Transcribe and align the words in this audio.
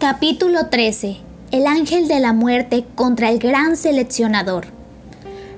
Capítulo 0.00 0.66
13. 0.66 1.16
El 1.50 1.66
ángel 1.66 2.06
de 2.06 2.20
la 2.20 2.32
muerte 2.32 2.84
contra 2.94 3.30
el 3.30 3.40
gran 3.40 3.76
seleccionador. 3.76 4.66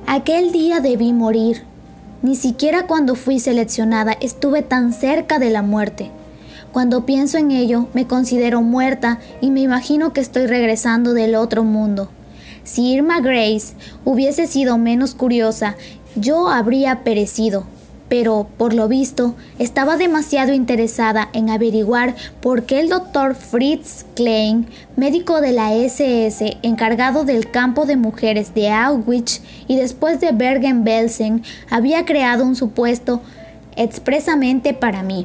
Aquel 0.07 0.51
día 0.51 0.81
debí 0.81 1.13
morir. 1.13 1.65
Ni 2.23 2.37
siquiera 2.37 2.87
cuando 2.87 3.17
fui 3.17 3.39
seleccionada 3.39 4.17
estuve 4.19 4.63
tan 4.63 4.95
cerca 4.95 5.39
de 5.39 5.51
la 5.51 5.61
muerte. 5.61 6.11
Cuando 6.73 7.05
pienso 7.05 7.37
en 7.37 7.51
ello, 7.51 7.89
me 7.93 8.07
considero 8.07 8.63
muerta 8.63 9.19
y 9.43 9.51
me 9.51 9.61
imagino 9.61 10.15
que 10.15 10.23
estoy 10.23 10.47
regresando 10.47 11.13
del 11.13 11.35
otro 11.35 11.63
mundo. 11.63 12.09
Si 12.65 12.95
Irma 12.95 13.21
Grace 13.21 13.75
hubiese 14.07 14.47
sido 14.47 14.79
menos 14.79 15.15
curiosa, 15.15 15.77
yo 16.17 16.49
habría 16.49 17.05
perecido, 17.05 17.67
pero 18.11 18.49
por 18.59 18.75
lo 18.75 18.89
visto 18.89 19.37
estaba 19.61 19.97
demasiado 19.97 20.53
interesada 20.53 21.29
en 21.33 21.49
averiguar 21.49 22.17
por 22.43 22.65
qué 22.65 22.81
el 22.81 22.89
doctor 22.89 23.37
Fritz 23.37 24.05
Klein, 24.17 24.67
médico 24.97 25.41
de 25.41 25.53
la 25.53 25.73
SS 25.73 26.59
encargado 26.63 27.25
del 27.25 27.51
campo 27.53 27.87
de 27.87 27.97
mujeres 27.97 28.53
de 28.53 28.69
Auschwitz 28.69 29.41
y 29.69 29.77
después 29.77 30.21
de 30.21 30.33
Bergen-Belsen, 30.33 31.45
había 31.71 32.05
creado 32.05 32.45
un 32.45 32.57
supuesto 32.57 33.23
expresamente 33.77 34.75
para 34.75 35.05
mí. 35.05 35.25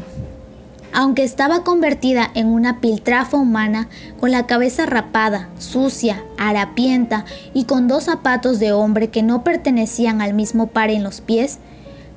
Aunque 0.94 1.24
estaba 1.24 1.64
convertida 1.64 2.30
en 2.36 2.48
una 2.48 2.80
piltrafa 2.82 3.36
humana, 3.36 3.90
con 4.20 4.30
la 4.30 4.46
cabeza 4.46 4.86
rapada, 4.86 5.50
sucia, 5.58 6.24
harapienta 6.38 7.26
y 7.54 7.64
con 7.66 7.88
dos 7.88 8.04
zapatos 8.04 8.60
de 8.60 8.74
hombre 8.74 9.10
que 9.10 9.24
no 9.24 9.44
pertenecían 9.44 10.22
al 10.22 10.36
mismo 10.36 10.68
par 10.68 10.92
en 10.92 11.04
los 11.04 11.20
pies, 11.20 11.58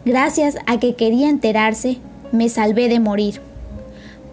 Gracias 0.04 0.56
a 0.66 0.78
que 0.78 0.94
quería 0.94 1.28
enterarse, 1.28 1.98
me 2.32 2.48
salvé 2.48 2.88
de 2.88 3.00
morir. 3.00 3.40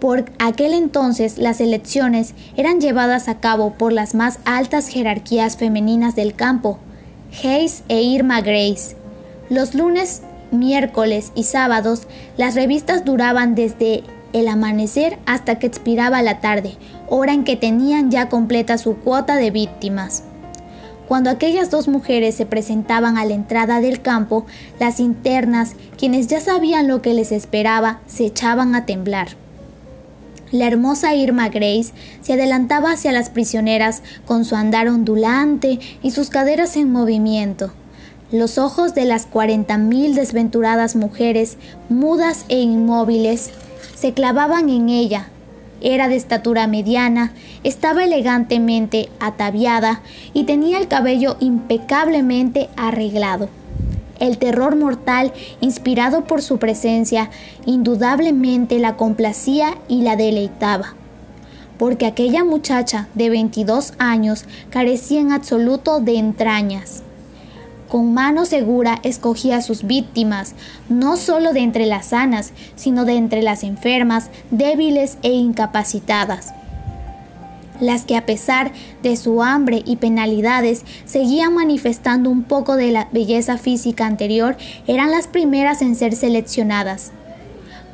Por 0.00 0.26
aquel 0.38 0.74
entonces 0.74 1.38
las 1.38 1.60
elecciones 1.60 2.34
eran 2.56 2.80
llevadas 2.80 3.28
a 3.28 3.40
cabo 3.40 3.74
por 3.74 3.92
las 3.92 4.14
más 4.14 4.38
altas 4.44 4.88
jerarquías 4.88 5.56
femeninas 5.56 6.14
del 6.14 6.34
campo, 6.34 6.78
Hayes 7.42 7.82
e 7.88 8.02
Irma 8.02 8.40
Grace. 8.40 8.96
Los 9.48 9.74
lunes, 9.74 10.22
miércoles 10.50 11.32
y 11.34 11.44
sábados 11.44 12.02
las 12.36 12.54
revistas 12.54 13.04
duraban 13.04 13.54
desde 13.54 14.04
el 14.32 14.48
amanecer 14.48 15.18
hasta 15.24 15.58
que 15.58 15.66
expiraba 15.66 16.22
la 16.22 16.40
tarde, 16.40 16.76
hora 17.08 17.32
en 17.32 17.44
que 17.44 17.56
tenían 17.56 18.10
ya 18.10 18.28
completa 18.28 18.76
su 18.76 18.96
cuota 18.96 19.36
de 19.36 19.50
víctimas. 19.50 20.24
Cuando 21.08 21.30
aquellas 21.30 21.70
dos 21.70 21.86
mujeres 21.86 22.34
se 22.34 22.46
presentaban 22.46 23.16
a 23.16 23.24
la 23.24 23.34
entrada 23.34 23.80
del 23.80 24.02
campo, 24.02 24.44
las 24.80 24.98
internas, 24.98 25.74
quienes 25.96 26.26
ya 26.26 26.40
sabían 26.40 26.88
lo 26.88 27.00
que 27.00 27.14
les 27.14 27.30
esperaba, 27.30 28.00
se 28.06 28.26
echaban 28.26 28.74
a 28.74 28.86
temblar. 28.86 29.28
La 30.50 30.66
hermosa 30.66 31.14
Irma 31.14 31.48
Grace 31.48 31.92
se 32.22 32.32
adelantaba 32.34 32.92
hacia 32.92 33.12
las 33.12 33.30
prisioneras 33.30 34.02
con 34.26 34.44
su 34.44 34.56
andar 34.56 34.88
ondulante 34.88 35.78
y 36.02 36.10
sus 36.10 36.28
caderas 36.28 36.76
en 36.76 36.90
movimiento. 36.90 37.72
Los 38.32 38.58
ojos 38.58 38.94
de 38.94 39.04
las 39.04 39.26
cuarenta 39.26 39.78
mil 39.78 40.14
desventuradas 40.16 40.96
mujeres, 40.96 41.56
mudas 41.88 42.44
e 42.48 42.60
inmóviles, 42.60 43.50
se 43.94 44.12
clavaban 44.12 44.68
en 44.68 44.88
ella, 44.88 45.28
era 45.86 46.08
de 46.08 46.16
estatura 46.16 46.66
mediana, 46.66 47.32
estaba 47.62 48.02
elegantemente 48.02 49.08
ataviada 49.20 50.00
y 50.32 50.42
tenía 50.42 50.78
el 50.78 50.88
cabello 50.88 51.36
impecablemente 51.38 52.68
arreglado. 52.76 53.48
El 54.18 54.38
terror 54.38 54.74
mortal, 54.74 55.32
inspirado 55.60 56.24
por 56.24 56.42
su 56.42 56.58
presencia, 56.58 57.30
indudablemente 57.66 58.80
la 58.80 58.96
complacía 58.96 59.78
y 59.86 60.02
la 60.02 60.16
deleitaba. 60.16 60.94
Porque 61.78 62.06
aquella 62.06 62.42
muchacha 62.42 63.06
de 63.14 63.30
22 63.30 63.92
años 63.98 64.44
carecía 64.70 65.20
en 65.20 65.30
absoluto 65.30 66.00
de 66.00 66.18
entrañas 66.18 67.04
con 67.88 68.14
mano 68.14 68.44
segura 68.44 68.98
escogía 69.02 69.58
a 69.58 69.62
sus 69.62 69.84
víctimas, 69.84 70.54
no 70.88 71.16
solo 71.16 71.52
de 71.52 71.60
entre 71.60 71.86
las 71.86 72.06
sanas, 72.06 72.52
sino 72.74 73.04
de 73.04 73.14
entre 73.14 73.42
las 73.42 73.62
enfermas, 73.62 74.30
débiles 74.50 75.18
e 75.22 75.32
incapacitadas. 75.32 76.52
Las 77.80 78.04
que 78.04 78.16
a 78.16 78.24
pesar 78.24 78.72
de 79.02 79.16
su 79.16 79.42
hambre 79.42 79.82
y 79.84 79.96
penalidades 79.96 80.82
seguían 81.04 81.54
manifestando 81.54 82.30
un 82.30 82.42
poco 82.42 82.76
de 82.76 82.90
la 82.90 83.08
belleza 83.12 83.58
física 83.58 84.06
anterior 84.06 84.56
eran 84.86 85.10
las 85.10 85.26
primeras 85.26 85.82
en 85.82 85.94
ser 85.94 86.14
seleccionadas. 86.14 87.12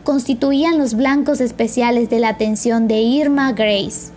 Constituían 0.05 0.79
los 0.79 0.95
blancos 0.95 1.41
especiales 1.41 2.11
de 2.11 2.21
la 2.21 2.29
atención 2.29 2.87
de 2.87 3.01
Irma 3.01 3.53
Grace. 3.53 4.13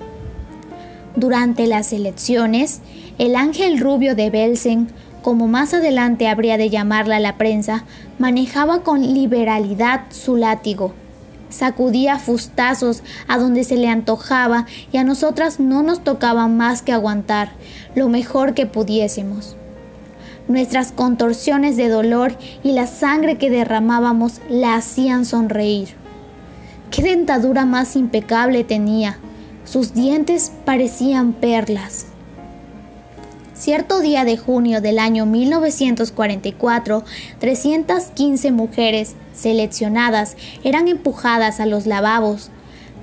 Durante 1.15 1.65
las 1.65 1.93
elecciones, 1.93 2.81
el 3.17 3.35
ángel 3.35 3.79
rubio 3.79 4.15
de 4.15 4.29
Belsen 4.29 4.89
como 5.25 5.47
más 5.47 5.73
adelante 5.73 6.27
habría 6.27 6.55
de 6.55 6.69
llamarla 6.69 7.19
la 7.19 7.35
prensa, 7.35 7.83
manejaba 8.19 8.83
con 8.83 9.01
liberalidad 9.01 10.01
su 10.11 10.35
látigo. 10.35 10.93
Sacudía 11.49 12.19
fustazos 12.19 13.01
a 13.27 13.39
donde 13.39 13.63
se 13.63 13.75
le 13.75 13.87
antojaba 13.87 14.67
y 14.91 14.97
a 14.97 15.03
nosotras 15.03 15.59
no 15.59 15.81
nos 15.81 16.03
tocaba 16.03 16.47
más 16.47 16.83
que 16.83 16.91
aguantar 16.91 17.53
lo 17.95 18.07
mejor 18.07 18.53
que 18.53 18.67
pudiésemos. 18.67 19.55
Nuestras 20.47 20.91
contorsiones 20.91 21.75
de 21.75 21.89
dolor 21.89 22.37
y 22.63 22.73
la 22.73 22.85
sangre 22.85 23.39
que 23.39 23.49
derramábamos 23.49 24.41
la 24.47 24.75
hacían 24.75 25.25
sonreír. 25.25 25.95
Qué 26.91 27.01
dentadura 27.01 27.65
más 27.65 27.95
impecable 27.95 28.63
tenía. 28.63 29.17
Sus 29.63 29.95
dientes 29.95 30.51
parecían 30.65 31.33
perlas. 31.33 32.05
Cierto 33.65 33.99
día 33.99 34.25
de 34.25 34.37
junio 34.37 34.79
del 34.79 34.99
año 34.99 35.25
1944, 35.25 37.03
315 37.39 38.51
mujeres 38.51 39.15
seleccionadas 39.33 40.37
eran 40.63 40.87
empujadas 40.87 41.59
a 41.59 41.65
los 41.65 41.87
lavabos. 41.87 42.51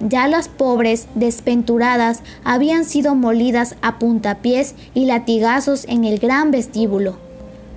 Ya 0.09 0.29
las 0.29 0.47
pobres, 0.47 1.09
desventuradas, 1.17 2.21
habían 2.45 2.85
sido 2.85 3.17
molidas 3.17 3.75
a 3.83 3.99
puntapiés 3.99 4.77
y 4.95 5.07
latigazos 5.07 5.85
en 5.89 6.05
el 6.05 6.21
gran 6.21 6.53
vestíbulo. 6.53 7.17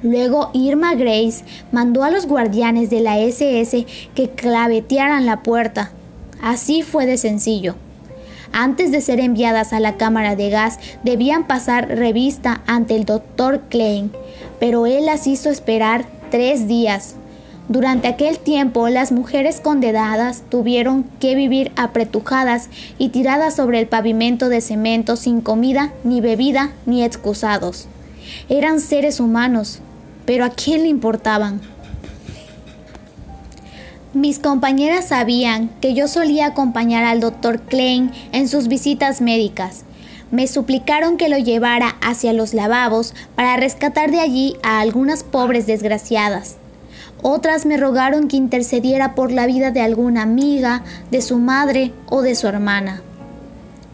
Luego 0.03 0.51
Irma 0.53 0.93
Grace 0.93 1.43
mandó 1.71 2.03
a 2.03 2.11
los 2.11 2.27
guardianes 2.27 2.91
de 2.91 2.99
la 2.99 3.17
SS 3.17 3.87
que 4.13 4.29
clavetearan 4.29 5.25
la 5.25 5.41
puerta. 5.41 5.91
Así 6.39 6.83
fue 6.83 7.07
de 7.07 7.17
sencillo. 7.17 7.77
Antes 8.57 8.89
de 8.89 9.01
ser 9.01 9.19
enviadas 9.19 9.73
a 9.73 9.81
la 9.81 9.97
cámara 9.97 10.37
de 10.37 10.49
gas, 10.49 10.79
debían 11.03 11.45
pasar 11.45 11.89
revista 11.89 12.61
ante 12.67 12.95
el 12.95 13.03
doctor 13.03 13.63
Klein, 13.67 14.13
pero 14.61 14.85
él 14.85 15.07
las 15.07 15.27
hizo 15.27 15.49
esperar 15.49 16.05
tres 16.31 16.65
días. 16.65 17.15
Durante 17.67 18.07
aquel 18.07 18.39
tiempo, 18.39 18.87
las 18.87 19.11
mujeres 19.11 19.59
condenadas 19.59 20.43
tuvieron 20.47 21.03
que 21.19 21.35
vivir 21.35 21.73
apretujadas 21.75 22.69
y 22.97 23.09
tiradas 23.09 23.57
sobre 23.57 23.81
el 23.81 23.87
pavimento 23.87 24.47
de 24.47 24.61
cemento 24.61 25.17
sin 25.17 25.41
comida, 25.41 25.91
ni 26.05 26.21
bebida, 26.21 26.71
ni 26.85 27.03
excusados. 27.03 27.89
Eran 28.47 28.79
seres 28.79 29.19
humanos, 29.19 29.79
pero 30.25 30.45
¿a 30.45 30.49
quién 30.49 30.83
le 30.83 30.87
importaban? 30.87 31.59
Mis 34.15 34.39
compañeras 34.39 35.09
sabían 35.09 35.67
que 35.81 35.93
yo 35.93 36.07
solía 36.07 36.45
acompañar 36.45 37.03
al 37.03 37.19
doctor 37.19 37.59
Klein 37.63 38.11
en 38.31 38.47
sus 38.47 38.69
visitas 38.69 39.19
médicas. 39.19 39.83
Me 40.31 40.47
suplicaron 40.47 41.17
que 41.17 41.27
lo 41.27 41.37
llevara 41.37 41.97
hacia 42.01 42.31
los 42.31 42.53
lavabos 42.53 43.13
para 43.35 43.57
rescatar 43.57 44.11
de 44.11 44.21
allí 44.21 44.55
a 44.63 44.79
algunas 44.79 45.25
pobres 45.25 45.67
desgraciadas. 45.67 46.55
Otras 47.23 47.65
me 47.65 47.75
rogaron 47.75 48.29
que 48.29 48.37
intercediera 48.37 49.15
por 49.15 49.33
la 49.33 49.47
vida 49.47 49.71
de 49.71 49.81
alguna 49.81 50.21
amiga, 50.21 50.85
de 51.11 51.21
su 51.21 51.37
madre 51.37 51.91
o 52.07 52.21
de 52.21 52.35
su 52.35 52.47
hermana. 52.47 53.01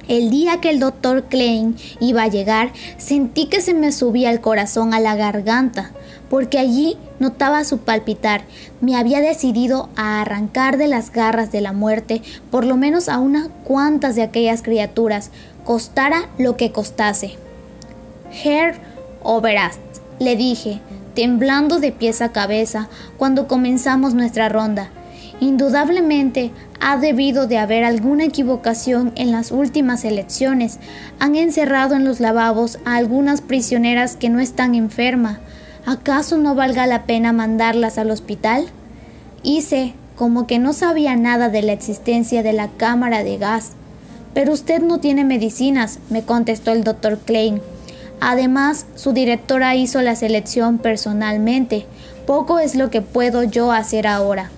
El 0.07 0.29
día 0.29 0.61
que 0.61 0.69
el 0.69 0.79
doctor 0.79 1.23
Klein 1.29 1.77
iba 1.99 2.21
a 2.21 2.27
llegar, 2.27 2.73
sentí 2.99 3.47
que 3.47 3.59
se 3.59 3.73
me 3.73 3.91
subía 3.91 4.29
el 4.29 4.39
corazón 4.39 4.93
a 4.93 4.99
la 4.99 5.15
garganta 5.15 5.93
porque 6.31 6.59
allí 6.59 6.97
notaba 7.19 7.65
su 7.65 7.79
palpitar. 7.79 8.43
Me 8.79 8.95
había 8.95 9.19
decidido 9.19 9.89
a 9.97 10.21
arrancar 10.21 10.77
de 10.77 10.87
las 10.87 11.11
garras 11.11 11.51
de 11.51 11.59
la 11.59 11.73
muerte 11.73 12.21
por 12.49 12.65
lo 12.65 12.77
menos 12.77 13.09
a 13.09 13.19
unas 13.19 13.49
cuantas 13.65 14.15
de 14.15 14.21
aquellas 14.23 14.61
criaturas, 14.61 15.29
costara 15.65 16.29
lo 16.37 16.55
que 16.55 16.71
costase. 16.71 17.35
Herr 18.43 18.75
Oberast, 19.23 19.81
le 20.19 20.37
dije, 20.37 20.79
temblando 21.15 21.81
de 21.81 21.91
pies 21.91 22.21
a 22.21 22.31
cabeza 22.31 22.87
cuando 23.17 23.49
comenzamos 23.49 24.13
nuestra 24.13 24.47
ronda. 24.47 24.89
Indudablemente 25.41 26.51
ha 26.79 26.95
debido 26.95 27.45
de 27.45 27.57
haber 27.57 27.83
alguna 27.83 28.23
equivocación 28.23 29.11
en 29.15 29.33
las 29.33 29.51
últimas 29.51 30.05
elecciones. 30.05 30.79
Han 31.19 31.35
encerrado 31.35 31.95
en 31.95 32.05
los 32.05 32.21
lavabos 32.21 32.79
a 32.85 32.95
algunas 32.95 33.41
prisioneras 33.41 34.15
que 34.15 34.29
no 34.29 34.39
están 34.39 34.75
enfermas. 34.75 35.39
¿Acaso 35.85 36.37
no 36.37 36.53
valga 36.53 36.85
la 36.85 37.03
pena 37.05 37.33
mandarlas 37.33 37.97
al 37.97 38.11
hospital? 38.11 38.67
Hice 39.41 39.93
como 40.15 40.45
que 40.45 40.59
no 40.59 40.73
sabía 40.73 41.15
nada 41.15 41.49
de 41.49 41.63
la 41.63 41.73
existencia 41.73 42.43
de 42.43 42.53
la 42.53 42.67
cámara 42.67 43.23
de 43.23 43.37
gas. 43.37 43.71
Pero 44.33 44.53
usted 44.53 44.81
no 44.81 44.99
tiene 44.99 45.23
medicinas, 45.25 45.99
me 46.09 46.21
contestó 46.21 46.71
el 46.71 46.83
doctor 46.83 47.17
Klein. 47.17 47.61
Además, 48.19 48.85
su 48.95 49.13
directora 49.13 49.75
hizo 49.75 50.01
la 50.01 50.15
selección 50.15 50.77
personalmente. 50.77 51.87
Poco 52.27 52.59
es 52.59 52.75
lo 52.75 52.91
que 52.91 53.01
puedo 53.01 53.43
yo 53.43 53.71
hacer 53.71 54.05
ahora. 54.05 54.51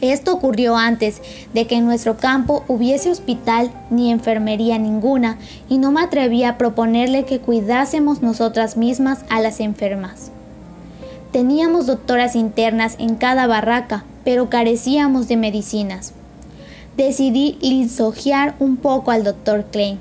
Esto 0.00 0.32
ocurrió 0.32 0.76
antes 0.76 1.20
de 1.52 1.66
que 1.66 1.76
en 1.76 1.84
nuestro 1.84 2.16
campo 2.16 2.64
hubiese 2.68 3.10
hospital 3.10 3.70
ni 3.90 4.10
enfermería 4.10 4.78
ninguna 4.78 5.36
y 5.68 5.76
no 5.76 5.92
me 5.92 6.00
atreví 6.00 6.42
a 6.44 6.56
proponerle 6.56 7.26
que 7.26 7.40
cuidásemos 7.40 8.22
nosotras 8.22 8.78
mismas 8.78 9.24
a 9.28 9.40
las 9.40 9.60
enfermas. 9.60 10.30
Teníamos 11.32 11.86
doctoras 11.86 12.34
internas 12.34 12.96
en 12.98 13.14
cada 13.14 13.46
barraca, 13.46 14.04
pero 14.24 14.48
carecíamos 14.48 15.28
de 15.28 15.36
medicinas. 15.36 16.12
Decidí 16.96 17.56
lisonjear 17.60 18.56
un 18.58 18.76
poco 18.76 19.10
al 19.10 19.22
doctor 19.22 19.66
Klein. 19.70 20.00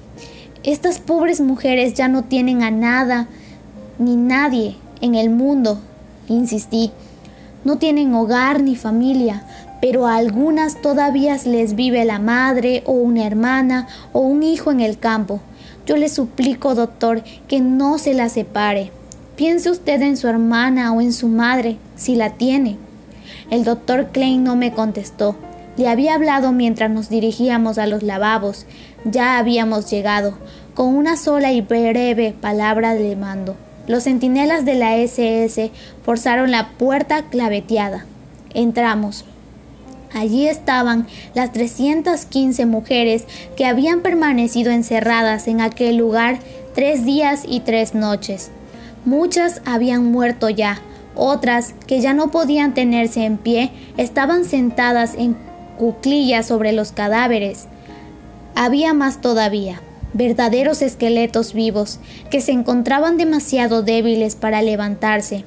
Estas 0.63 0.99
pobres 0.99 1.39
mujeres 1.39 1.93
ya 1.93 2.07
no 2.07 2.23
tienen 2.23 2.63
a 2.63 2.71
nada 2.71 3.27
ni 3.97 4.15
nadie 4.15 4.75
en 5.01 5.15
el 5.15 5.29
mundo, 5.29 5.79
insistí. 6.27 6.91
No 7.63 7.77
tienen 7.77 8.13
hogar 8.13 8.63
ni 8.63 8.75
familia, 8.75 9.43
pero 9.81 10.07
a 10.07 10.15
algunas 10.15 10.81
todavía 10.81 11.37
les 11.45 11.75
vive 11.75 12.03
la 12.05 12.19
madre 12.19 12.83
o 12.85 12.91
una 12.91 13.25
hermana 13.25 13.87
o 14.13 14.19
un 14.19 14.43
hijo 14.43 14.71
en 14.71 14.79
el 14.79 14.97
campo. 14.97 15.41
Yo 15.85 15.97
le 15.97 16.09
suplico, 16.09 16.75
doctor, 16.75 17.23
que 17.47 17.61
no 17.61 17.97
se 17.97 18.13
la 18.13 18.29
separe. 18.29 18.91
Piense 19.35 19.71
usted 19.71 20.01
en 20.01 20.17
su 20.17 20.27
hermana 20.27 20.93
o 20.93 21.01
en 21.01 21.13
su 21.13 21.27
madre, 21.27 21.77
si 21.95 22.15
la 22.15 22.31
tiene. 22.31 22.77
El 23.49 23.63
doctor 23.63 24.09
Klein 24.11 24.43
no 24.43 24.55
me 24.55 24.73
contestó. 24.73 25.35
Le 25.77 25.87
había 25.87 26.13
hablado 26.13 26.51
mientras 26.51 26.91
nos 26.91 27.09
dirigíamos 27.09 27.77
a 27.77 27.87
los 27.87 28.03
lavabos. 28.03 28.65
Ya 29.05 29.37
habíamos 29.37 29.89
llegado, 29.89 30.33
con 30.75 30.93
una 30.93 31.15
sola 31.15 31.53
y 31.53 31.61
breve 31.61 32.35
palabra 32.39 32.95
de 32.95 33.15
mando. 33.15 33.55
Los 33.87 34.03
centinelas 34.03 34.65
de 34.65 34.75
la 34.75 34.97
SS 34.97 35.71
forzaron 36.03 36.51
la 36.51 36.69
puerta 36.77 37.29
claveteada. 37.29 38.05
Entramos. 38.53 39.25
Allí 40.13 40.47
estaban 40.47 41.07
las 41.35 41.51
315 41.51 42.65
mujeres 42.65 43.25
que 43.55 43.65
habían 43.65 44.01
permanecido 44.01 44.71
encerradas 44.71 45.47
en 45.47 45.61
aquel 45.61 45.97
lugar 45.97 46.39
tres 46.73 47.05
días 47.05 47.43
y 47.47 47.59
tres 47.59 47.93
noches. 47.93 48.51
Muchas 49.05 49.61
habían 49.65 50.11
muerto 50.11 50.49
ya, 50.49 50.81
otras, 51.15 51.73
que 51.85 52.01
ya 52.01 52.13
no 52.13 52.31
podían 52.31 52.73
tenerse 52.73 53.25
en 53.25 53.37
pie, 53.37 53.71
estaban 53.97 54.45
sentadas 54.45 55.15
en 55.15 55.37
cuclillas 55.77 56.47
sobre 56.47 56.71
los 56.71 56.91
cadáveres. 56.91 57.67
Había 58.55 58.93
más 58.93 59.21
todavía, 59.21 59.81
verdaderos 60.13 60.81
esqueletos 60.81 61.53
vivos, 61.53 61.99
que 62.31 62.41
se 62.41 62.51
encontraban 62.51 63.17
demasiado 63.17 63.83
débiles 63.83 64.35
para 64.35 64.61
levantarse 64.61 65.45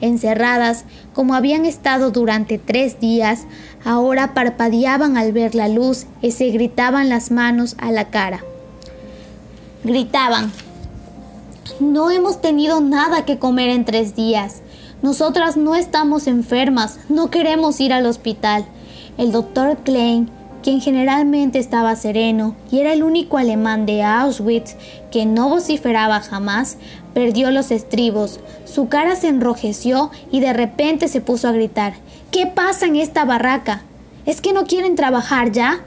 encerradas 0.00 0.84
como 1.14 1.34
habían 1.34 1.64
estado 1.64 2.10
durante 2.10 2.58
tres 2.58 3.00
días, 3.00 3.44
ahora 3.84 4.34
parpadeaban 4.34 5.16
al 5.16 5.32
ver 5.32 5.54
la 5.54 5.68
luz 5.68 6.06
y 6.22 6.32
se 6.32 6.46
gritaban 6.50 7.08
las 7.08 7.30
manos 7.30 7.76
a 7.78 7.90
la 7.90 8.10
cara. 8.10 8.44
Gritaban, 9.84 10.52
no 11.80 12.10
hemos 12.10 12.40
tenido 12.40 12.80
nada 12.80 13.24
que 13.24 13.38
comer 13.38 13.70
en 13.70 13.84
tres 13.84 14.16
días. 14.16 14.62
Nosotras 15.02 15.56
no 15.56 15.74
estamos 15.76 16.26
enfermas, 16.26 16.98
no 17.08 17.30
queremos 17.30 17.80
ir 17.80 17.92
al 17.92 18.06
hospital. 18.06 18.64
El 19.16 19.32
doctor 19.32 19.78
Klein, 19.84 20.30
quien 20.62 20.80
generalmente 20.80 21.58
estaba 21.58 21.96
sereno 21.96 22.54
y 22.70 22.80
era 22.80 22.92
el 22.92 23.02
único 23.02 23.38
alemán 23.38 23.86
de 23.86 24.02
Auschwitz 24.02 24.76
que 25.10 25.26
no 25.26 25.48
vociferaba 25.48 26.20
jamás, 26.20 26.76
perdió 27.14 27.50
los 27.50 27.70
estribos, 27.70 28.40
su 28.64 28.88
cara 28.88 29.16
se 29.16 29.28
enrojeció 29.28 30.10
y 30.30 30.40
de 30.40 30.52
repente 30.52 31.08
se 31.08 31.20
puso 31.20 31.48
a 31.48 31.52
gritar. 31.52 31.94
¿Qué 32.30 32.46
pasa 32.46 32.86
en 32.86 32.96
esta 32.96 33.24
barraca? 33.24 33.82
¿Es 34.26 34.40
que 34.40 34.52
no 34.52 34.64
quieren 34.64 34.96
trabajar 34.96 35.52
ya? 35.52 35.80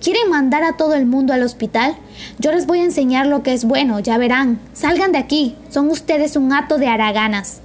¿Quieren 0.00 0.28
mandar 0.30 0.62
a 0.62 0.76
todo 0.76 0.94
el 0.94 1.06
mundo 1.06 1.32
al 1.32 1.42
hospital? 1.42 1.96
Yo 2.38 2.52
les 2.52 2.66
voy 2.66 2.80
a 2.80 2.84
enseñar 2.84 3.26
lo 3.26 3.42
que 3.42 3.54
es 3.54 3.64
bueno, 3.64 3.98
ya 4.00 4.18
verán. 4.18 4.60
Salgan 4.74 5.12
de 5.12 5.18
aquí, 5.18 5.56
son 5.70 5.90
ustedes 5.90 6.36
un 6.36 6.52
hato 6.52 6.76
de 6.76 6.88
haraganas. 6.88 7.62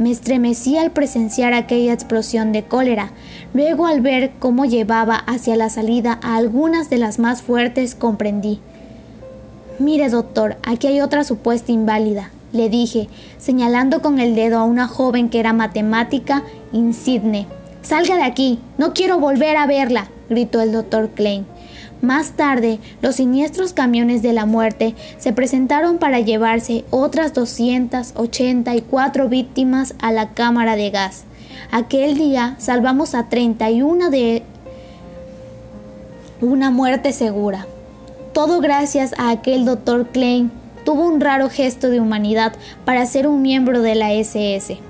Me 0.00 0.10
estremecí 0.10 0.78
al 0.78 0.92
presenciar 0.92 1.52
aquella 1.52 1.92
explosión 1.92 2.52
de 2.52 2.64
cólera. 2.64 3.10
Luego 3.52 3.86
al 3.86 4.00
ver 4.00 4.32
cómo 4.38 4.64
llevaba 4.64 5.14
hacia 5.14 5.56
la 5.56 5.68
salida 5.68 6.18
a 6.22 6.36
algunas 6.36 6.88
de 6.88 6.96
las 6.96 7.18
más 7.18 7.42
fuertes 7.42 7.94
comprendí. 7.94 8.60
Mire, 9.78 10.08
doctor, 10.08 10.56
aquí 10.62 10.86
hay 10.86 11.02
otra 11.02 11.22
supuesta 11.22 11.70
inválida, 11.70 12.30
le 12.54 12.70
dije, 12.70 13.10
señalando 13.36 14.00
con 14.00 14.20
el 14.20 14.34
dedo 14.34 14.58
a 14.58 14.64
una 14.64 14.88
joven 14.88 15.28
que 15.28 15.38
era 15.38 15.52
matemática 15.52 16.44
insigne. 16.72 17.46
Salga 17.82 18.16
de 18.16 18.22
aquí, 18.22 18.58
no 18.78 18.94
quiero 18.94 19.20
volver 19.20 19.58
a 19.58 19.66
verla, 19.66 20.08
gritó 20.30 20.62
el 20.62 20.72
doctor 20.72 21.10
Klein. 21.10 21.44
Más 22.02 22.32
tarde, 22.32 22.78
los 23.02 23.16
siniestros 23.16 23.74
camiones 23.74 24.22
de 24.22 24.32
la 24.32 24.46
muerte 24.46 24.94
se 25.18 25.32
presentaron 25.32 25.98
para 25.98 26.20
llevarse 26.20 26.84
otras 26.90 27.34
284 27.34 29.28
víctimas 29.28 29.94
a 30.00 30.10
la 30.10 30.30
cámara 30.30 30.76
de 30.76 30.90
gas. 30.90 31.24
Aquel 31.70 32.16
día 32.16 32.56
salvamos 32.58 33.14
a 33.14 33.28
31 33.28 34.08
de 34.08 34.42
una 36.40 36.70
muerte 36.70 37.12
segura. 37.12 37.66
Todo 38.32 38.60
gracias 38.60 39.14
a 39.18 39.30
aquel 39.30 39.66
doctor 39.66 40.08
Klein 40.08 40.50
tuvo 40.84 41.06
un 41.06 41.20
raro 41.20 41.50
gesto 41.50 41.90
de 41.90 42.00
humanidad 42.00 42.54
para 42.84 43.04
ser 43.04 43.26
un 43.26 43.42
miembro 43.42 43.82
de 43.82 43.94
la 43.94 44.12
SS. 44.12 44.89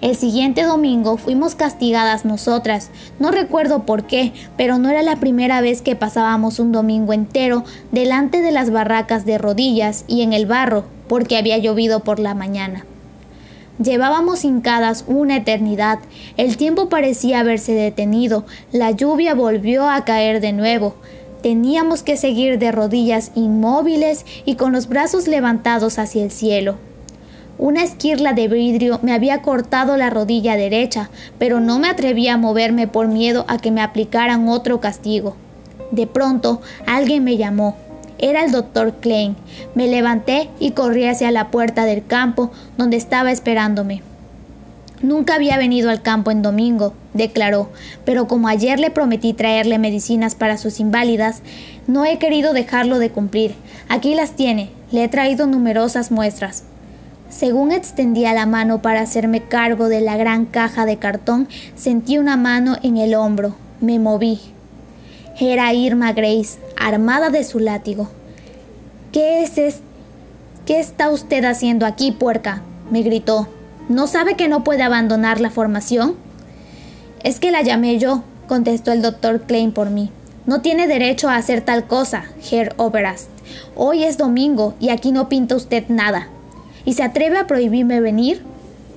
El 0.00 0.16
siguiente 0.16 0.62
domingo 0.62 1.18
fuimos 1.18 1.54
castigadas 1.54 2.24
nosotras. 2.24 2.90
No 3.18 3.30
recuerdo 3.30 3.84
por 3.84 4.04
qué, 4.06 4.32
pero 4.56 4.78
no 4.78 4.88
era 4.88 5.02
la 5.02 5.16
primera 5.16 5.60
vez 5.60 5.82
que 5.82 5.94
pasábamos 5.94 6.58
un 6.58 6.72
domingo 6.72 7.12
entero 7.12 7.64
delante 7.92 8.40
de 8.40 8.50
las 8.50 8.70
barracas 8.70 9.26
de 9.26 9.36
rodillas 9.36 10.04
y 10.08 10.22
en 10.22 10.32
el 10.32 10.46
barro, 10.46 10.84
porque 11.06 11.36
había 11.36 11.58
llovido 11.58 12.00
por 12.00 12.18
la 12.18 12.34
mañana. 12.34 12.86
Llevábamos 13.82 14.44
hincadas 14.44 15.04
una 15.06 15.36
eternidad. 15.36 15.98
El 16.38 16.56
tiempo 16.56 16.88
parecía 16.88 17.40
haberse 17.40 17.72
detenido. 17.72 18.46
La 18.72 18.92
lluvia 18.92 19.34
volvió 19.34 19.86
a 19.88 20.04
caer 20.06 20.40
de 20.40 20.52
nuevo. 20.52 20.94
Teníamos 21.42 22.02
que 22.02 22.16
seguir 22.16 22.58
de 22.58 22.72
rodillas 22.72 23.32
inmóviles 23.34 24.24
y 24.46 24.54
con 24.54 24.72
los 24.72 24.88
brazos 24.88 25.28
levantados 25.28 25.98
hacia 25.98 26.24
el 26.24 26.30
cielo. 26.30 26.76
Una 27.62 27.82
esquirla 27.82 28.32
de 28.32 28.48
vidrio 28.48 29.00
me 29.02 29.12
había 29.12 29.42
cortado 29.42 29.98
la 29.98 30.08
rodilla 30.08 30.56
derecha, 30.56 31.10
pero 31.38 31.60
no 31.60 31.78
me 31.78 31.88
atrevía 31.88 32.32
a 32.32 32.38
moverme 32.38 32.88
por 32.88 33.08
miedo 33.08 33.44
a 33.48 33.58
que 33.58 33.70
me 33.70 33.82
aplicaran 33.82 34.48
otro 34.48 34.80
castigo. 34.80 35.36
De 35.90 36.06
pronto, 36.06 36.62
alguien 36.86 37.22
me 37.22 37.36
llamó. 37.36 37.76
Era 38.16 38.46
el 38.46 38.50
doctor 38.50 38.94
Klein. 39.00 39.36
Me 39.74 39.88
levanté 39.88 40.48
y 40.58 40.70
corrí 40.70 41.04
hacia 41.04 41.30
la 41.32 41.50
puerta 41.50 41.84
del 41.84 42.02
campo 42.06 42.50
donde 42.78 42.96
estaba 42.96 43.30
esperándome. 43.30 44.00
Nunca 45.02 45.34
había 45.34 45.58
venido 45.58 45.90
al 45.90 46.00
campo 46.00 46.30
en 46.30 46.40
domingo, 46.40 46.94
declaró, 47.12 47.68
pero 48.06 48.26
como 48.26 48.48
ayer 48.48 48.80
le 48.80 48.90
prometí 48.90 49.34
traerle 49.34 49.78
medicinas 49.78 50.34
para 50.34 50.56
sus 50.56 50.80
inválidas, 50.80 51.42
no 51.86 52.06
he 52.06 52.18
querido 52.18 52.54
dejarlo 52.54 52.98
de 52.98 53.10
cumplir. 53.10 53.54
Aquí 53.90 54.14
las 54.14 54.30
tiene, 54.30 54.70
le 54.92 55.04
he 55.04 55.08
traído 55.08 55.46
numerosas 55.46 56.10
muestras. 56.10 56.64
Según 57.30 57.70
extendía 57.70 58.34
la 58.34 58.44
mano 58.44 58.82
para 58.82 59.00
hacerme 59.00 59.40
cargo 59.42 59.88
de 59.88 60.00
la 60.00 60.16
gran 60.16 60.46
caja 60.46 60.84
de 60.84 60.98
cartón, 60.98 61.48
sentí 61.76 62.18
una 62.18 62.36
mano 62.36 62.76
en 62.82 62.96
el 62.96 63.14
hombro. 63.14 63.54
Me 63.80 63.98
moví. 63.98 64.40
Era 65.38 65.72
Irma 65.72 66.12
Grace, 66.12 66.58
armada 66.76 67.30
de 67.30 67.44
su 67.44 67.60
látigo. 67.60 68.10
¿Qué 69.12 69.42
es? 69.42 69.80
¿Qué 70.66 70.80
está 70.80 71.08
usted 71.10 71.44
haciendo 71.44 71.86
aquí, 71.86 72.12
puerca? 72.12 72.62
me 72.90 73.02
gritó. 73.02 73.48
¿No 73.88 74.06
sabe 74.06 74.34
que 74.34 74.48
no 74.48 74.64
puede 74.64 74.82
abandonar 74.82 75.40
la 75.40 75.50
formación? 75.50 76.16
Es 77.22 77.40
que 77.40 77.50
la 77.50 77.62
llamé 77.62 77.98
yo, 77.98 78.24
contestó 78.48 78.92
el 78.92 79.02
doctor 79.02 79.42
Klein 79.42 79.72
por 79.72 79.90
mí. 79.90 80.10
No 80.46 80.60
tiene 80.62 80.88
derecho 80.88 81.28
a 81.28 81.36
hacer 81.36 81.60
tal 81.60 81.86
cosa, 81.86 82.24
Herr 82.50 82.74
Oberast. 82.76 83.28
Hoy 83.76 84.02
es 84.02 84.18
domingo 84.18 84.74
y 84.80 84.88
aquí 84.88 85.12
no 85.12 85.28
pinta 85.28 85.54
usted 85.54 85.84
nada. 85.88 86.28
¿Y 86.84 86.94
se 86.94 87.02
atreve 87.02 87.38
a 87.38 87.46
prohibirme 87.46 88.00
venir? 88.00 88.42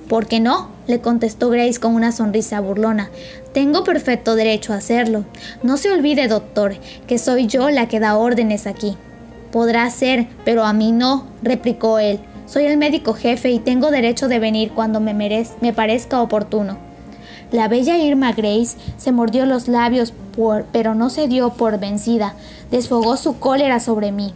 ¿Por 0.08 0.26
qué 0.26 0.40
no? 0.40 0.74
le 0.86 1.00
contestó 1.00 1.48
Grace 1.48 1.80
con 1.80 1.94
una 1.94 2.12
sonrisa 2.12 2.60
burlona. 2.60 3.10
Tengo 3.52 3.84
perfecto 3.84 4.34
derecho 4.34 4.72
a 4.72 4.76
hacerlo. 4.76 5.24
No 5.62 5.76
se 5.76 5.90
olvide, 5.90 6.28
doctor, 6.28 6.76
que 7.06 7.18
soy 7.18 7.46
yo 7.46 7.70
la 7.70 7.88
que 7.88 8.00
da 8.00 8.16
órdenes 8.16 8.66
aquí. 8.66 8.96
Podrá 9.50 9.88
ser, 9.90 10.26
pero 10.44 10.64
a 10.64 10.72
mí 10.72 10.92
no, 10.92 11.26
replicó 11.42 11.98
él. 11.98 12.20
Soy 12.46 12.64
el 12.64 12.76
médico 12.76 13.14
jefe 13.14 13.50
y 13.50 13.58
tengo 13.58 13.90
derecho 13.90 14.28
de 14.28 14.38
venir 14.38 14.72
cuando 14.72 15.00
me, 15.00 15.14
me 15.14 15.72
parezca 15.72 16.20
oportuno. 16.20 16.76
La 17.50 17.68
bella 17.68 17.96
Irma 17.98 18.32
Grace 18.32 18.76
se 18.96 19.12
mordió 19.12 19.46
los 19.46 19.68
labios, 19.68 20.12
pero 20.72 20.94
no 20.94 21.08
se 21.08 21.28
dio 21.28 21.50
por 21.50 21.78
vencida. 21.78 22.34
Desfogó 22.70 23.16
su 23.16 23.38
cólera 23.38 23.80
sobre 23.80 24.12
mí. 24.12 24.34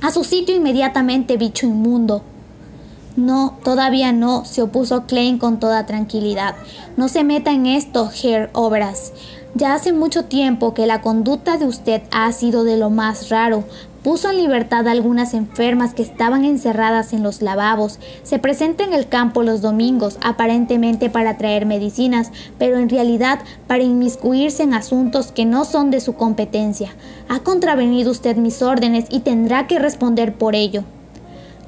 A 0.00 0.10
su 0.10 0.24
sitio 0.24 0.56
inmediatamente, 0.56 1.36
bicho 1.36 1.66
inmundo. 1.66 2.24
No, 3.16 3.58
todavía 3.62 4.12
no, 4.12 4.46
se 4.46 4.62
opuso 4.62 5.04
Klein 5.04 5.36
con 5.36 5.60
toda 5.60 5.84
tranquilidad. 5.84 6.54
No 6.96 7.08
se 7.08 7.24
meta 7.24 7.52
en 7.52 7.66
esto, 7.66 8.10
Herr 8.22 8.48
Obras. 8.54 9.12
Ya 9.54 9.74
hace 9.74 9.92
mucho 9.92 10.24
tiempo 10.24 10.72
que 10.72 10.86
la 10.86 11.02
conducta 11.02 11.58
de 11.58 11.66
usted 11.66 12.02
ha 12.10 12.32
sido 12.32 12.64
de 12.64 12.78
lo 12.78 12.88
más 12.88 13.28
raro. 13.28 13.64
Puso 14.02 14.30
en 14.30 14.38
libertad 14.38 14.88
a 14.88 14.92
algunas 14.92 15.34
enfermas 15.34 15.92
que 15.92 16.02
estaban 16.02 16.46
encerradas 16.46 17.12
en 17.12 17.22
los 17.22 17.42
lavabos. 17.42 17.98
Se 18.22 18.38
presenta 18.38 18.82
en 18.82 18.94
el 18.94 19.06
campo 19.08 19.42
los 19.42 19.60
domingos, 19.60 20.16
aparentemente 20.22 21.10
para 21.10 21.36
traer 21.36 21.66
medicinas, 21.66 22.32
pero 22.58 22.78
en 22.78 22.88
realidad 22.88 23.40
para 23.66 23.84
inmiscuirse 23.84 24.62
en 24.62 24.72
asuntos 24.72 25.32
que 25.32 25.44
no 25.44 25.66
son 25.66 25.90
de 25.90 26.00
su 26.00 26.14
competencia. 26.14 26.94
Ha 27.28 27.40
contravenido 27.40 28.10
usted 28.10 28.36
mis 28.36 28.62
órdenes 28.62 29.04
y 29.10 29.20
tendrá 29.20 29.66
que 29.66 29.78
responder 29.78 30.34
por 30.34 30.54
ello. 30.54 30.82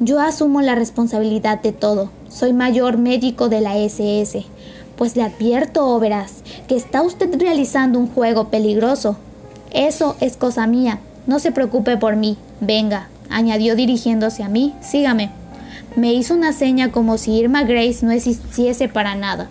Yo 0.00 0.20
asumo 0.20 0.60
la 0.60 0.74
responsabilidad 0.74 1.62
de 1.62 1.70
todo. 1.70 2.10
Soy 2.28 2.52
mayor 2.52 2.98
médico 2.98 3.48
de 3.48 3.60
la 3.60 3.76
SS. 3.76 4.44
Pues 4.96 5.14
le 5.14 5.22
advierto, 5.22 5.86
oh, 5.86 6.00
verás, 6.00 6.42
que 6.66 6.74
está 6.74 7.02
usted 7.02 7.30
realizando 7.40 8.00
un 8.00 8.08
juego 8.08 8.48
peligroso. 8.48 9.16
Eso 9.70 10.16
es 10.20 10.36
cosa 10.36 10.66
mía. 10.66 10.98
No 11.28 11.38
se 11.38 11.52
preocupe 11.52 11.96
por 11.96 12.16
mí. 12.16 12.36
Venga, 12.60 13.08
añadió 13.30 13.76
dirigiéndose 13.76 14.42
a 14.42 14.48
mí. 14.48 14.74
Sígame. 14.80 15.30
Me 15.94 16.12
hizo 16.12 16.34
una 16.34 16.52
seña 16.52 16.90
como 16.90 17.16
si 17.16 17.32
Irma 17.32 17.62
Grace 17.62 18.04
no 18.04 18.10
existiese 18.10 18.88
para 18.88 19.14
nada. 19.14 19.48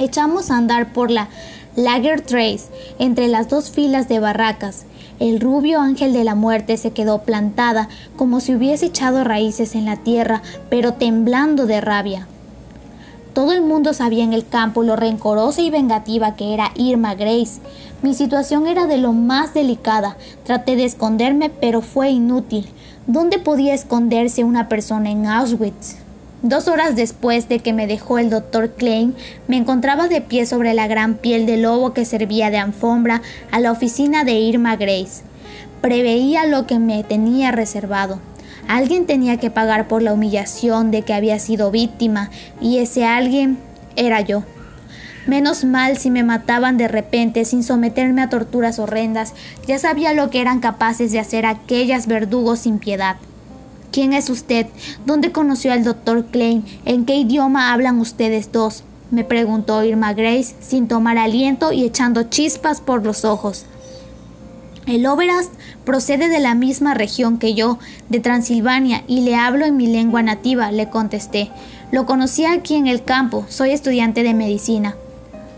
Echamos 0.00 0.50
a 0.50 0.56
andar 0.56 0.92
por 0.92 1.12
la 1.12 1.28
Lager 1.76 2.22
Trace 2.22 2.64
entre 2.98 3.28
las 3.28 3.50
dos 3.50 3.70
filas 3.70 4.08
de 4.08 4.18
barracas. 4.18 4.86
El 5.20 5.40
rubio 5.40 5.80
ángel 5.80 6.14
de 6.14 6.24
la 6.24 6.34
muerte 6.34 6.78
se 6.78 6.92
quedó 6.92 7.18
plantada 7.18 7.90
como 8.16 8.40
si 8.40 8.54
hubiese 8.54 8.86
echado 8.86 9.24
raíces 9.24 9.74
en 9.74 9.84
la 9.84 9.96
tierra, 9.96 10.42
pero 10.70 10.94
temblando 10.94 11.66
de 11.66 11.82
rabia. 11.82 12.28
Todo 13.34 13.52
el 13.52 13.60
mundo 13.60 13.92
sabía 13.92 14.24
en 14.24 14.32
el 14.32 14.48
campo 14.48 14.82
lo 14.82 14.96
rencorosa 14.96 15.60
y 15.60 15.68
vengativa 15.68 16.34
que 16.34 16.54
era 16.54 16.72
Irma 16.76 17.14
Grace. 17.14 17.60
Mi 18.00 18.14
situación 18.14 18.66
era 18.66 18.86
de 18.86 18.96
lo 18.96 19.12
más 19.12 19.52
delicada. 19.52 20.16
Traté 20.44 20.76
de 20.76 20.86
esconderme, 20.86 21.50
pero 21.50 21.82
fue 21.82 22.08
inútil. 22.08 22.66
¿Dónde 23.06 23.38
podía 23.38 23.74
esconderse 23.74 24.44
una 24.44 24.70
persona 24.70 25.10
en 25.10 25.26
Auschwitz? 25.26 26.05
Dos 26.42 26.68
horas 26.68 26.96
después 26.96 27.48
de 27.48 27.60
que 27.60 27.72
me 27.72 27.86
dejó 27.86 28.18
el 28.18 28.28
doctor 28.28 28.74
Klein, 28.74 29.14
me 29.48 29.56
encontraba 29.56 30.06
de 30.06 30.20
pie 30.20 30.44
sobre 30.44 30.74
la 30.74 30.86
gran 30.86 31.14
piel 31.14 31.46
de 31.46 31.56
lobo 31.56 31.94
que 31.94 32.04
servía 32.04 32.50
de 32.50 32.58
alfombra 32.58 33.22
a 33.50 33.58
la 33.58 33.72
oficina 33.72 34.22
de 34.22 34.34
Irma 34.34 34.76
Grace. 34.76 35.22
Preveía 35.80 36.46
lo 36.46 36.66
que 36.66 36.78
me 36.78 37.02
tenía 37.04 37.52
reservado. 37.52 38.20
Alguien 38.68 39.06
tenía 39.06 39.38
que 39.38 39.50
pagar 39.50 39.88
por 39.88 40.02
la 40.02 40.12
humillación 40.12 40.90
de 40.90 41.02
que 41.02 41.14
había 41.14 41.38
sido 41.38 41.70
víctima 41.70 42.30
y 42.60 42.78
ese 42.78 43.06
alguien 43.06 43.56
era 43.96 44.20
yo. 44.20 44.44
Menos 45.26 45.64
mal 45.64 45.96
si 45.96 46.10
me 46.10 46.22
mataban 46.22 46.76
de 46.76 46.86
repente 46.86 47.44
sin 47.46 47.62
someterme 47.62 48.22
a 48.22 48.28
torturas 48.28 48.78
horrendas, 48.78 49.32
ya 49.66 49.78
sabía 49.78 50.12
lo 50.12 50.30
que 50.30 50.42
eran 50.42 50.60
capaces 50.60 51.12
de 51.12 51.18
hacer 51.18 51.46
aquellas 51.46 52.06
verdugos 52.06 52.60
sin 52.60 52.78
piedad. 52.78 53.16
¿Quién 53.96 54.12
es 54.12 54.28
usted? 54.28 54.66
¿Dónde 55.06 55.32
conoció 55.32 55.72
al 55.72 55.82
doctor 55.82 56.26
Klein? 56.26 56.66
¿En 56.84 57.06
qué 57.06 57.16
idioma 57.16 57.72
hablan 57.72 57.98
ustedes 57.98 58.52
dos? 58.52 58.82
me 59.10 59.24
preguntó 59.24 59.82
Irma 59.84 60.12
Grace 60.12 60.54
sin 60.60 60.86
tomar 60.86 61.16
aliento 61.16 61.72
y 61.72 61.82
echando 61.82 62.24
chispas 62.24 62.82
por 62.82 63.06
los 63.06 63.24
ojos. 63.24 63.64
El 64.86 65.06
Overast 65.06 65.50
procede 65.86 66.28
de 66.28 66.40
la 66.40 66.54
misma 66.54 66.92
región 66.92 67.38
que 67.38 67.54
yo, 67.54 67.78
de 68.10 68.20
Transilvania, 68.20 69.02
y 69.08 69.22
le 69.22 69.34
hablo 69.34 69.64
en 69.64 69.78
mi 69.78 69.86
lengua 69.86 70.22
nativa, 70.22 70.70
le 70.72 70.90
contesté. 70.90 71.50
Lo 71.90 72.04
conocí 72.04 72.44
aquí 72.44 72.74
en 72.74 72.88
el 72.88 73.02
campo, 73.02 73.46
soy 73.48 73.70
estudiante 73.70 74.22
de 74.22 74.34
medicina. 74.34 74.94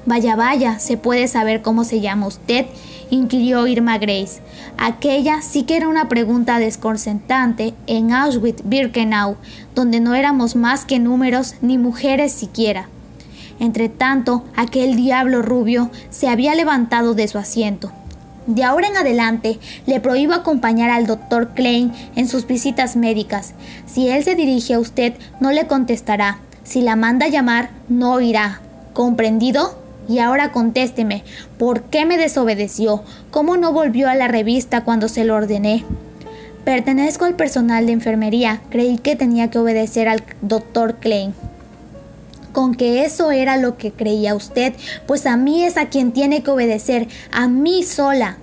Vaya, 0.07 0.37
vaya, 0.37 0.78
¿se 0.78 0.97
puede 0.97 1.26
saber 1.26 1.61
cómo 1.61 1.83
se 1.83 2.00
llama 2.00 2.28
usted? 2.28 2.66
Inquirió 3.10 3.66
Irma 3.66 3.98
Grace. 3.98 4.40
Aquella 4.76 5.42
sí 5.42 5.62
que 5.62 5.76
era 5.76 5.88
una 5.88 6.08
pregunta 6.08 6.58
desconcertante 6.58 7.74
en 7.86 8.10
Auschwitz-Birkenau, 8.12 9.36
donde 9.74 10.00
no 10.00 10.14
éramos 10.14 10.56
más 10.56 10.84
que 10.84 10.98
números 10.98 11.54
ni 11.60 11.78
mujeres 11.78 12.32
siquiera. 12.32 12.88
Entretanto, 13.60 14.44
aquel 14.56 14.96
diablo 14.96 15.42
rubio 15.42 15.90
se 16.10 16.28
había 16.28 16.54
levantado 16.54 17.14
de 17.14 17.28
su 17.28 17.38
asiento. 17.38 17.92
De 18.46 18.64
ahora 18.64 18.88
en 18.88 18.96
adelante 18.96 19.58
le 19.86 20.00
prohíbo 20.00 20.32
acompañar 20.32 20.88
al 20.88 21.06
doctor 21.06 21.50
Klein 21.54 21.92
en 22.16 22.26
sus 22.28 22.46
visitas 22.46 22.96
médicas. 22.96 23.52
Si 23.86 24.08
él 24.08 24.24
se 24.24 24.36
dirige 24.36 24.74
a 24.74 24.78
usted, 24.78 25.14
no 25.38 25.52
le 25.52 25.66
contestará. 25.66 26.38
Si 26.64 26.80
la 26.80 26.96
manda 26.96 27.28
llamar, 27.28 27.70
no 27.88 28.20
irá. 28.20 28.60
¿Comprendido? 28.94 29.77
Y 30.08 30.20
ahora 30.20 30.52
contésteme, 30.52 31.22
¿por 31.58 31.82
qué 31.82 32.06
me 32.06 32.16
desobedeció? 32.16 33.02
¿Cómo 33.30 33.56
no 33.56 33.72
volvió 33.72 34.08
a 34.08 34.14
la 34.14 34.28
revista 34.28 34.84
cuando 34.84 35.08
se 35.08 35.24
lo 35.24 35.34
ordené? 35.34 35.84
Pertenezco 36.64 37.24
al 37.24 37.34
personal 37.34 37.86
de 37.86 37.92
enfermería. 37.92 38.62
Creí 38.70 38.98
que 38.98 39.16
tenía 39.16 39.50
que 39.50 39.58
obedecer 39.58 40.08
al 40.08 40.22
doctor 40.42 40.96
Klein 40.96 41.34
con 42.52 42.74
que 42.74 43.04
eso 43.04 43.30
era 43.30 43.56
lo 43.56 43.76
que 43.76 43.92
creía 43.92 44.34
usted, 44.34 44.74
pues 45.06 45.26
a 45.26 45.36
mí 45.36 45.62
es 45.62 45.76
a 45.76 45.90
quien 45.90 46.10
tiene 46.10 46.42
que 46.42 46.50
obedecer, 46.50 47.06
a 47.30 47.46
mí 47.46 47.84
sola. 47.84 48.38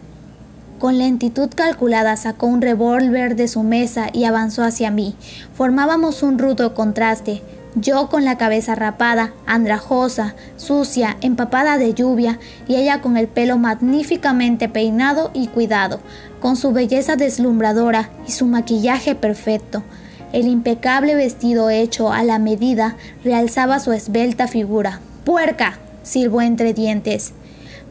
Con 0.80 0.98
lentitud 0.98 1.50
calculada 1.54 2.16
sacó 2.16 2.48
un 2.48 2.62
revólver 2.62 3.36
de 3.36 3.48
su 3.48 3.64
mesa 3.64 4.08
y 4.14 4.26
avanzó 4.26 4.64
hacia 4.64 4.92
mí. 4.92 5.16
Formábamos 5.54 6.24
un 6.24 6.38
rudo 6.38 6.74
contraste. 6.74 7.42
Yo 7.78 8.08
con 8.08 8.24
la 8.24 8.38
cabeza 8.38 8.74
rapada, 8.74 9.34
andrajosa, 9.46 10.36
sucia, 10.56 11.18
empapada 11.20 11.78
de 11.78 11.94
lluvia, 11.94 12.40
y 12.70 12.76
ella 12.76 13.02
con 13.02 13.18
el 13.18 13.28
pelo 13.28 13.58
magníficamente 13.58 14.70
peinado 14.70 15.30
y 15.34 15.48
cuidado, 15.48 16.00
con 16.40 16.56
su 16.56 16.72
belleza 16.72 17.18
deslumbradora 17.18 18.12
y 18.26 18.32
su 18.32 18.46
maquillaje 18.46 19.14
perfecto. 19.14 19.84
El 20.32 20.48
impecable 20.48 21.16
vestido 21.16 21.70
hecho 21.70 22.14
a 22.14 22.24
la 22.24 22.40
medida 22.40 22.96
realzaba 23.26 23.80
su 23.80 23.92
esbelta 23.92 24.48
figura. 24.48 25.02
¡Puerca! 25.26 25.78
silbó 26.04 26.42
entre 26.42 26.74
dientes. 26.74 27.34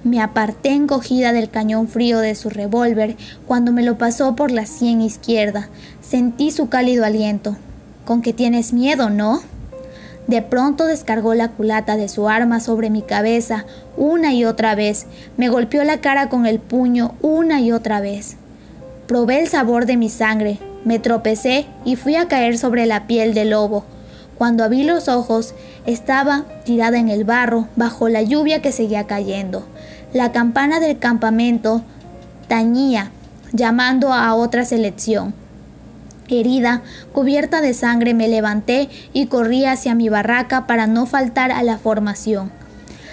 Me 0.02 0.20
aparté 0.20 0.70
encogida 0.70 1.32
del 1.32 1.50
cañón 1.50 1.88
frío 1.88 2.20
de 2.20 2.34
su 2.34 2.48
revólver 2.48 3.16
cuando 3.46 3.70
me 3.70 3.82
lo 3.82 3.98
pasó 3.98 4.34
por 4.34 4.50
la 4.50 4.64
sien 4.64 5.02
izquierda. 5.02 5.68
Sentí 6.00 6.50
su 6.50 6.70
cálido 6.70 7.04
aliento. 7.04 7.56
Con 8.04 8.22
que 8.22 8.32
tienes 8.32 8.72
miedo, 8.72 9.08
¿no? 9.08 9.40
De 10.26 10.40
pronto 10.40 10.86
descargó 10.86 11.34
la 11.34 11.48
culata 11.48 11.96
de 11.96 12.08
su 12.08 12.28
arma 12.28 12.60
sobre 12.60 12.88
mi 12.88 13.02
cabeza 13.02 13.66
una 13.96 14.32
y 14.32 14.44
otra 14.44 14.74
vez. 14.74 15.06
Me 15.36 15.48
golpeó 15.48 15.84
la 15.84 16.00
cara 16.00 16.28
con 16.28 16.46
el 16.46 16.60
puño 16.60 17.14
una 17.20 17.60
y 17.60 17.72
otra 17.72 18.00
vez. 18.00 18.36
Probé 19.06 19.40
el 19.40 19.48
sabor 19.48 19.84
de 19.84 19.98
mi 19.98 20.08
sangre, 20.08 20.58
me 20.84 20.98
tropecé 20.98 21.66
y 21.84 21.96
fui 21.96 22.16
a 22.16 22.26
caer 22.26 22.56
sobre 22.56 22.86
la 22.86 23.06
piel 23.06 23.34
del 23.34 23.50
lobo. 23.50 23.84
Cuando 24.38 24.64
abrí 24.64 24.82
los 24.82 25.08
ojos, 25.08 25.54
estaba 25.86 26.44
tirada 26.64 26.98
en 26.98 27.08
el 27.08 27.24
barro 27.24 27.68
bajo 27.76 28.08
la 28.08 28.22
lluvia 28.22 28.62
que 28.62 28.72
seguía 28.72 29.04
cayendo. 29.04 29.66
La 30.12 30.32
campana 30.32 30.80
del 30.80 30.98
campamento 30.98 31.82
tañía, 32.48 33.10
llamando 33.52 34.12
a 34.12 34.34
otra 34.34 34.64
selección. 34.64 35.34
Herida, 36.28 36.82
cubierta 37.12 37.60
de 37.60 37.74
sangre, 37.74 38.14
me 38.14 38.28
levanté 38.28 38.88
y 39.12 39.26
corrí 39.26 39.64
hacia 39.64 39.94
mi 39.94 40.08
barraca 40.08 40.66
para 40.66 40.86
no 40.86 41.06
faltar 41.06 41.52
a 41.52 41.62
la 41.62 41.78
formación. 41.78 42.50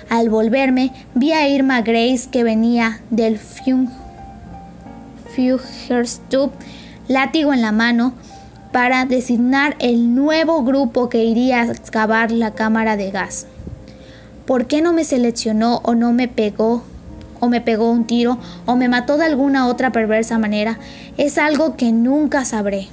Al 0.10 0.30
volverme, 0.30 0.94
vi 1.16 1.32
a 1.32 1.48
Irma 1.48 1.82
Grace 1.82 2.30
que 2.32 2.44
venía 2.44 3.02
del 3.10 3.40
Führerstub 5.36 6.52
látigo 7.08 7.54
en 7.54 7.62
la 7.62 7.72
mano, 7.72 8.14
para 8.72 9.06
designar 9.06 9.76
el 9.80 10.16
nuevo 10.16 10.64
grupo 10.64 11.10
que 11.10 11.26
iría 11.26 11.62
a 11.62 11.66
excavar 11.66 12.32
la 12.32 12.52
cámara 12.52 12.96
de 12.96 13.12
gas. 13.12 13.46
¿Por 14.46 14.66
qué 14.66 14.82
no 14.82 14.94
me 14.94 15.04
seleccionó 15.04 15.82
o 15.84 15.94
no 15.94 16.14
me 16.14 16.30
pegó 16.30 16.84
o 17.42 17.50
me 17.50 17.60
pegó 17.60 17.92
un 17.92 18.06
tiro 18.06 18.38
o 18.66 18.78
me 18.78 18.88
mató 18.88 19.18
de 19.18 19.26
alguna 19.26 19.68
otra 19.68 19.92
perversa 19.92 20.40
manera? 20.40 20.80
Es 21.18 21.38
algo 21.38 21.76
que 21.76 21.92
nunca 21.92 22.46
sabré. 22.46 22.88